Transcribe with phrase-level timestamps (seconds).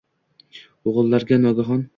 [0.93, 1.89] O‘g‘illarga nogohon